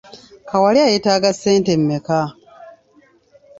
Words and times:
Kawalya 0.49 0.83
yeetaaga 0.91 1.29
ssente 1.35 1.71
mmeka? 1.79 2.19